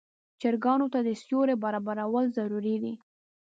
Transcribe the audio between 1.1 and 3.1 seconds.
سیوري برابرول ضروري دي.